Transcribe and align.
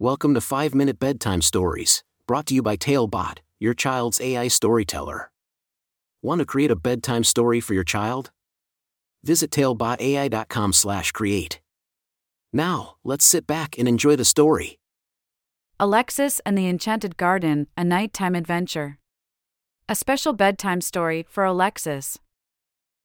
Welcome 0.00 0.34
to 0.34 0.40
5 0.40 0.74
Minute 0.74 0.98
Bedtime 0.98 1.40
Stories, 1.40 2.02
brought 2.26 2.46
to 2.46 2.54
you 2.54 2.62
by 2.62 2.74
Talebot, 2.74 3.38
your 3.60 3.74
child's 3.74 4.20
AI 4.20 4.48
storyteller. 4.48 5.30
Want 6.20 6.40
to 6.40 6.44
create 6.44 6.72
a 6.72 6.76
bedtime 6.76 7.22
story 7.22 7.60
for 7.60 7.74
your 7.74 7.84
child? 7.84 8.32
Visit 9.22 9.52
talebotai.com/create. 9.52 11.60
Now, 12.52 12.96
let's 13.04 13.24
sit 13.24 13.46
back 13.46 13.78
and 13.78 13.86
enjoy 13.86 14.16
the 14.16 14.24
story. 14.24 14.80
Alexis 15.78 16.40
and 16.44 16.58
the 16.58 16.66
Enchanted 16.66 17.16
Garden, 17.16 17.68
a 17.76 17.84
nighttime 17.84 18.34
adventure. 18.34 18.98
A 19.88 19.94
special 19.94 20.32
bedtime 20.32 20.80
story 20.80 21.24
for 21.28 21.44
Alexis. 21.44 22.18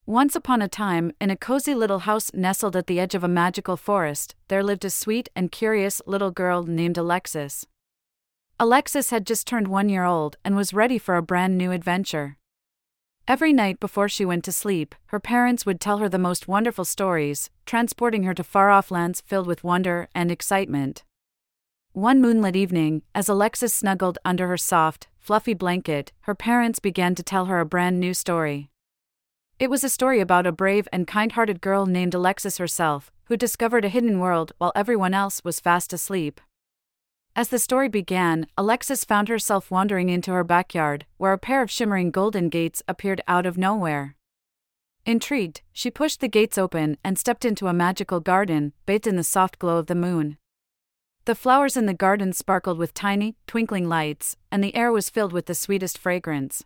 Once 0.09 0.35
upon 0.35 0.59
a 0.59 0.67
time, 0.67 1.11
in 1.21 1.29
a 1.29 1.37
cozy 1.37 1.75
little 1.75 1.99
house 1.99 2.31
nestled 2.33 2.75
at 2.75 2.87
the 2.87 2.99
edge 2.99 3.13
of 3.13 3.23
a 3.23 3.27
magical 3.27 3.77
forest, 3.77 4.33
there 4.47 4.63
lived 4.63 4.83
a 4.83 4.89
sweet 4.89 5.29
and 5.35 5.51
curious 5.51 6.01
little 6.07 6.31
girl 6.31 6.63
named 6.63 6.97
Alexis. 6.97 7.67
Alexis 8.59 9.11
had 9.11 9.23
just 9.23 9.45
turned 9.45 9.67
one 9.67 9.87
year 9.87 10.05
old 10.05 10.35
and 10.43 10.55
was 10.55 10.73
ready 10.73 10.97
for 10.97 11.15
a 11.15 11.21
brand 11.21 11.59
new 11.59 11.71
adventure. 11.71 12.37
Every 13.27 13.53
night 13.53 13.79
before 13.79 14.09
she 14.09 14.25
went 14.25 14.43
to 14.45 14.51
sleep, 14.51 14.95
her 15.09 15.19
parents 15.19 15.67
would 15.67 15.79
tell 15.79 15.99
her 15.99 16.09
the 16.09 16.17
most 16.17 16.47
wonderful 16.47 16.85
stories, 16.85 17.51
transporting 17.67 18.23
her 18.23 18.33
to 18.33 18.43
far 18.43 18.71
off 18.71 18.89
lands 18.89 19.21
filled 19.21 19.45
with 19.45 19.63
wonder 19.63 20.09
and 20.15 20.31
excitement. 20.31 21.03
One 21.93 22.19
moonlit 22.19 22.55
evening, 22.55 23.03
as 23.13 23.29
Alexis 23.29 23.75
snuggled 23.75 24.17
under 24.25 24.47
her 24.47 24.57
soft, 24.57 25.07
fluffy 25.19 25.53
blanket, 25.53 26.13
her 26.21 26.33
parents 26.33 26.79
began 26.79 27.13
to 27.13 27.21
tell 27.21 27.45
her 27.45 27.59
a 27.59 27.63
brand 27.63 27.99
new 27.99 28.15
story. 28.15 28.71
It 29.59 29.69
was 29.69 29.83
a 29.83 29.89
story 29.89 30.21
about 30.21 30.47
a 30.47 30.53
brave 30.53 30.87
and 30.93 31.05
kind 31.05 31.33
hearted 31.33 31.59
girl 31.59 31.85
named 31.85 32.13
Alexis 32.13 32.59
herself, 32.59 33.11
who 33.25 33.35
discovered 33.35 33.83
a 33.83 33.89
hidden 33.89 34.19
world 34.19 34.53
while 34.57 34.71
everyone 34.73 35.13
else 35.13 35.43
was 35.43 35.59
fast 35.59 35.91
asleep. 35.91 36.39
As 37.35 37.49
the 37.49 37.59
story 37.59 37.89
began, 37.89 38.47
Alexis 38.57 39.03
found 39.03 39.27
herself 39.27 39.69
wandering 39.69 40.07
into 40.07 40.31
her 40.31 40.45
backyard, 40.45 41.05
where 41.17 41.33
a 41.33 41.37
pair 41.37 41.61
of 41.61 41.69
shimmering 41.69 42.09
golden 42.09 42.47
gates 42.47 42.81
appeared 42.87 43.19
out 43.27 43.45
of 43.45 43.57
nowhere. 43.57 44.15
Intrigued, 45.05 45.61
she 45.73 45.91
pushed 45.91 46.21
the 46.21 46.29
gates 46.29 46.57
open 46.57 46.97
and 47.03 47.19
stepped 47.19 47.43
into 47.43 47.67
a 47.67 47.73
magical 47.73 48.21
garden, 48.21 48.71
bathed 48.85 49.07
in 49.07 49.17
the 49.17 49.23
soft 49.25 49.59
glow 49.59 49.75
of 49.75 49.87
the 49.87 49.93
moon. 49.93 50.37
The 51.25 51.35
flowers 51.35 51.75
in 51.75 51.85
the 51.85 51.93
garden 51.93 52.31
sparkled 52.31 52.77
with 52.77 52.93
tiny, 52.93 53.35
twinkling 53.45 53.89
lights, 53.89 54.37
and 54.53 54.63
the 54.63 54.73
air 54.73 54.89
was 54.93 55.09
filled 55.09 55.33
with 55.33 55.47
the 55.47 55.53
sweetest 55.53 55.97
fragrance. 55.97 56.63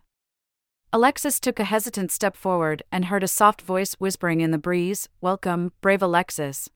Alexis 0.94 1.40
took 1.40 1.58
a 1.58 1.64
hesitant 1.64 2.12
step 2.12 2.36
forward 2.36 2.84
and 2.92 3.06
heard 3.06 3.24
a 3.24 3.26
soft 3.26 3.60
voice 3.62 3.94
whispering 3.94 4.40
in 4.40 4.52
the 4.52 4.58
breeze 4.58 5.08
Welcome, 5.20 5.72
brave 5.80 6.00
Alexis. 6.00 6.70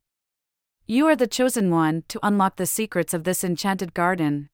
You 0.88 1.06
are 1.06 1.14
the 1.14 1.28
chosen 1.28 1.70
one 1.70 2.02
to 2.08 2.19
unlock 2.20 2.56
the 2.56 2.66
secrets 2.66 3.14
of 3.14 3.22
this 3.22 3.44
enchanted 3.44 3.94
garden. 3.94 4.48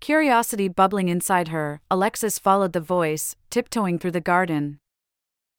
Curiosity 0.00 0.66
bubbling 0.66 1.08
inside 1.08 1.46
her, 1.54 1.80
Alexis 1.92 2.40
followed 2.40 2.72
the 2.72 2.80
voice, 2.80 3.36
tiptoeing 3.50 4.00
through 4.00 4.10
the 4.10 4.20
garden. 4.20 4.80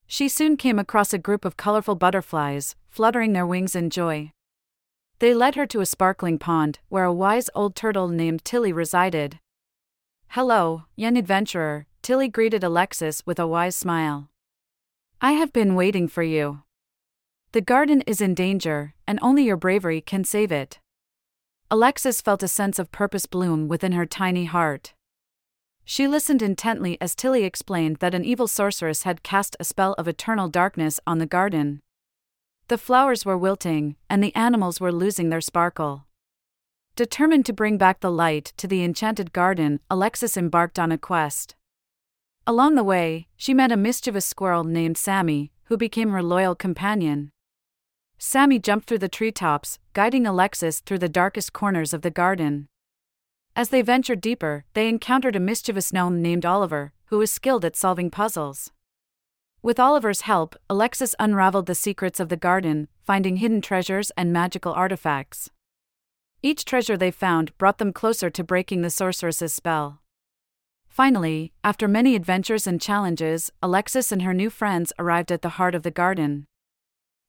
She 0.05 0.27
soon 0.27 0.58
came 0.58 0.77
across 0.77 1.13
a 1.13 1.17
group 1.17 1.45
of 1.45 1.55
colorful 1.55 1.95
butterflies, 1.95 2.75
fluttering 2.89 3.31
their 3.31 3.47
wings 3.47 3.73
in 3.73 3.89
joy. 3.89 4.33
They 5.19 5.33
led 5.33 5.55
her 5.55 5.65
to 5.67 5.80
a 5.80 5.85
sparkling 5.85 6.39
pond, 6.39 6.80
where 6.89 7.05
a 7.05 7.13
wise 7.13 7.49
old 7.55 7.73
turtle 7.73 8.09
named 8.09 8.43
Tilly 8.43 8.73
resided. 8.73 9.39
Hello, 10.31 10.83
young 10.97 11.15
adventurer, 11.15 11.87
Tilly 12.03 12.27
greeted 12.27 12.65
Alexis 12.65 13.25
with 13.25 13.39
a 13.39 13.47
wise 13.47 13.77
smile. 13.77 14.29
I 15.21 15.31
have 15.31 15.53
been 15.53 15.73
waiting 15.73 16.09
for 16.09 16.21
you. 16.21 16.63
The 17.53 17.61
garden 17.61 18.01
is 18.01 18.19
in 18.19 18.33
danger, 18.33 18.93
and 19.07 19.17
only 19.21 19.45
your 19.45 19.55
bravery 19.55 20.01
can 20.01 20.25
save 20.25 20.51
it. 20.51 20.81
Alexis 21.71 22.19
felt 22.19 22.43
a 22.43 22.49
sense 22.49 22.77
of 22.77 22.91
purpose 22.91 23.25
bloom 23.25 23.69
within 23.69 23.93
her 23.93 24.05
tiny 24.05 24.43
heart. 24.43 24.93
She 25.85 26.05
listened 26.05 26.41
intently 26.41 26.97
as 26.99 27.15
Tilly 27.15 27.45
explained 27.45 27.97
that 28.01 28.13
an 28.13 28.25
evil 28.25 28.49
sorceress 28.49 29.03
had 29.03 29.23
cast 29.23 29.55
a 29.57 29.63
spell 29.63 29.93
of 29.93 30.05
eternal 30.05 30.49
darkness 30.49 30.99
on 31.08 31.19
the 31.19 31.25
garden. 31.25 31.81
The 32.67 32.77
flowers 32.77 33.23
were 33.23 33.37
wilting, 33.37 33.95
and 34.09 34.21
the 34.21 34.36
animals 34.36 34.81
were 34.81 34.92
losing 34.92 35.30
their 35.30 35.39
sparkle. 35.39 36.05
Determined 36.97 37.45
to 37.45 37.53
bring 37.53 37.77
back 37.77 38.02
the 38.02 38.11
light 38.11 38.52
to 38.58 38.67
the 38.67 38.83
enchanted 38.83 39.31
garden, 39.31 39.80
Alexis 39.89 40.36
embarked 40.36 40.77
on 40.77 40.92
a 40.92 40.97
quest. 40.97 41.55
Along 42.45 42.76
the 42.76 42.83
way, 42.83 43.27
she 43.37 43.54
met 43.54 43.71
a 43.71 43.77
mischievous 43.77 44.26
squirrel 44.26 44.65
named 44.65 44.98
Sammy, 44.98 45.54
who 45.65 45.77
became 45.77 46.09
her 46.09 46.21
loyal 46.21 46.55
companion. 46.55 47.31
Sammy 48.17 48.59
jumped 48.59 48.87
through 48.87 48.99
the 48.99 49.08
treetops, 49.08 49.80
guiding 49.93 50.27
Alexis 50.27 50.81
through 50.81 50.99
the 50.99 51.08
darkest 51.08 51.54
corners 51.54 51.93
of 51.93 52.02
the 52.02 52.11
garden. 52.11 52.67
As 53.55 53.70
they 53.70 53.81
ventured 53.81 54.20
deeper, 54.20 54.65
they 54.73 54.89
encountered 54.89 55.37
a 55.37 55.39
mischievous 55.39 55.93
gnome 55.93 56.21
named 56.21 56.45
Oliver, 56.45 56.92
who 57.05 57.20
was 57.20 57.31
skilled 57.31 57.64
at 57.64 57.77
solving 57.77 58.11
puzzles. 58.11 58.71
With 59.61 59.80
Oliver's 59.80 60.21
help, 60.21 60.58
Alexis 60.70 61.15
unraveled 61.20 61.67
the 61.67 61.75
secrets 61.75 62.20
of 62.20 62.27
the 62.27 62.36
garden, 62.36 62.89
finding 63.05 63.37
hidden 63.37 63.61
treasures 63.61 64.11
and 64.17 64.33
magical 64.33 64.73
artifacts. 64.73 65.49
Each 66.42 66.65
treasure 66.65 66.98
they 66.98 67.11
found 67.11 67.58
brought 67.58 67.77
them 67.77 67.93
closer 67.93 68.30
to 68.30 68.43
breaking 68.43 68.81
the 68.81 68.89
sorceress's 68.89 69.54
spell. 69.54 70.02
Finally, 70.93 71.52
after 71.64 71.87
many 71.87 72.15
adventures 72.15 72.67
and 72.67 72.80
challenges, 72.80 73.52
Alexis 73.64 74.11
and 74.11 74.21
her 74.21 74.31
new 74.31 74.52
friends 74.52 74.93
arrived 74.99 75.31
at 75.31 75.42
the 75.42 75.58
heart 75.58 75.73
of 75.73 75.81
the 75.81 75.89
garden. 75.89 76.45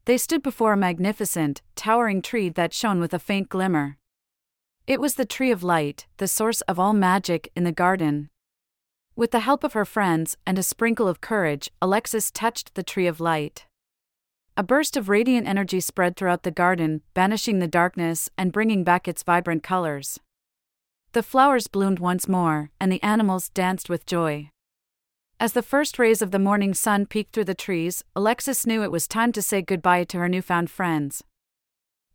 They 0.04 0.18
stood 0.18 0.42
before 0.42 0.74
a 0.74 0.76
magnificent, 0.76 1.62
towering 1.74 2.20
tree 2.20 2.50
that 2.50 2.74
shone 2.74 3.00
with 3.00 3.14
a 3.14 3.18
faint 3.18 3.48
glimmer. 3.48 3.96
It 4.86 5.00
was 5.00 5.14
the 5.14 5.24
Tree 5.24 5.50
of 5.50 5.62
Light, 5.62 6.06
the 6.18 6.28
source 6.28 6.60
of 6.68 6.78
all 6.78 6.92
magic 6.92 7.50
in 7.56 7.64
the 7.64 7.72
garden. 7.72 8.28
With 9.16 9.30
the 9.30 9.40
help 9.40 9.64
of 9.64 9.72
her 9.72 9.86
friends 9.86 10.36
and 10.46 10.58
a 10.58 10.62
sprinkle 10.62 11.08
of 11.08 11.22
courage, 11.22 11.70
Alexis 11.80 12.30
touched 12.30 12.74
the 12.74 12.82
Tree 12.82 13.06
of 13.06 13.18
Light. 13.18 13.64
A 14.58 14.62
burst 14.62 14.94
of 14.94 15.08
radiant 15.08 15.48
energy 15.48 15.80
spread 15.80 16.16
throughout 16.16 16.42
the 16.42 16.50
garden, 16.50 17.00
banishing 17.14 17.60
the 17.60 17.66
darkness 17.66 18.28
and 18.36 18.52
bringing 18.52 18.84
back 18.84 19.08
its 19.08 19.22
vibrant 19.22 19.62
colors. 19.62 20.20
The 21.14 21.22
flowers 21.22 21.68
bloomed 21.68 22.00
once 22.00 22.26
more, 22.26 22.70
and 22.80 22.90
the 22.90 23.00
animals 23.00 23.48
danced 23.50 23.88
with 23.88 24.04
joy. 24.04 24.50
As 25.38 25.52
the 25.52 25.62
first 25.62 25.96
rays 25.96 26.20
of 26.20 26.32
the 26.32 26.40
morning 26.40 26.74
sun 26.74 27.06
peeked 27.06 27.32
through 27.32 27.44
the 27.44 27.54
trees, 27.54 28.02
Alexis 28.16 28.66
knew 28.66 28.82
it 28.82 28.90
was 28.90 29.06
time 29.06 29.30
to 29.30 29.40
say 29.40 29.62
goodbye 29.62 30.02
to 30.02 30.18
her 30.18 30.28
newfound 30.28 30.70
friends. 30.70 31.22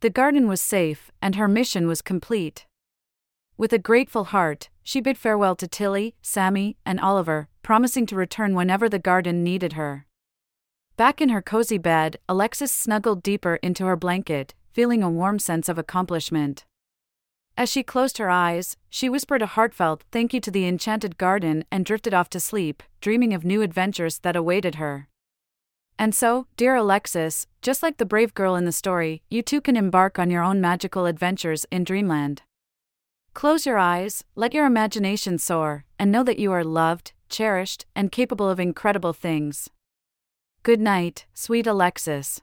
The 0.01 0.09
garden 0.09 0.49
was 0.49 0.61
safe, 0.61 1.11
and 1.21 1.35
her 1.35 1.47
mission 1.47 1.87
was 1.87 2.01
complete. 2.01 2.65
With 3.55 3.71
a 3.71 3.79
grateful 3.79 4.25
heart, 4.25 4.67
she 4.83 4.99
bid 4.99 5.17
farewell 5.17 5.55
to 5.55 5.67
Tilly, 5.69 6.15
Sammy, 6.21 6.75
and 6.85 6.99
Oliver, 6.99 7.47
promising 7.63 8.05
to 8.07 8.17
return 8.17 8.53
whenever 8.53 8.89
the 8.89 8.99
garden 8.99 9.45
needed 9.45 9.73
her. 9.73 10.07
Back 10.97 11.21
in 11.21 11.29
her 11.29 11.41
cozy 11.41 11.77
bed, 11.77 12.17
Alexis 12.27 12.73
snuggled 12.73 13.23
deeper 13.23 13.59
into 13.63 13.85
her 13.85 13.95
blanket, 13.95 14.55
feeling 14.73 15.01
a 15.01 15.09
warm 15.09 15.39
sense 15.39 15.69
of 15.69 15.77
accomplishment. 15.77 16.65
As 17.59 17.67
she 17.67 17.83
closed 17.83 18.19
her 18.19 18.29
eyes, 18.29 18.77
she 18.89 19.09
whispered 19.09 19.41
a 19.41 19.45
heartfelt 19.57 20.05
thank 20.13 20.33
you 20.33 20.39
to 20.39 20.49
the 20.49 20.65
enchanted 20.65 21.17
garden 21.17 21.65
and 21.69 21.83
drifted 21.83 22.13
off 22.13 22.29
to 22.29 22.39
sleep, 22.39 22.81
dreaming 23.01 23.33
of 23.33 23.43
new 23.43 23.61
adventures 23.61 24.19
that 24.19 24.37
awaited 24.37 24.75
her. 24.75 25.09
And 25.99 26.15
so, 26.15 26.47
dear 26.55 26.75
Alexis, 26.75 27.47
just 27.61 27.83
like 27.83 27.97
the 27.97 28.05
brave 28.05 28.33
girl 28.33 28.55
in 28.55 28.63
the 28.63 28.71
story, 28.71 29.23
you 29.29 29.41
too 29.41 29.59
can 29.59 29.75
embark 29.75 30.17
on 30.17 30.31
your 30.31 30.41
own 30.41 30.61
magical 30.61 31.05
adventures 31.05 31.65
in 31.69 31.83
dreamland. 31.83 32.43
Close 33.33 33.65
your 33.65 33.77
eyes, 33.77 34.23
let 34.35 34.53
your 34.53 34.65
imagination 34.65 35.37
soar, 35.37 35.83
and 35.99 36.13
know 36.13 36.23
that 36.23 36.39
you 36.39 36.53
are 36.53 36.63
loved, 36.63 37.11
cherished, 37.27 37.85
and 37.93 38.09
capable 38.09 38.47
of 38.47 38.61
incredible 38.61 39.11
things. 39.11 39.69
Good 40.63 40.79
night, 40.79 41.25
sweet 41.33 41.67
Alexis. 41.67 42.39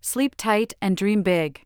Sleep 0.00 0.34
tight 0.36 0.74
and 0.82 0.96
dream 0.96 1.22
big. 1.22 1.65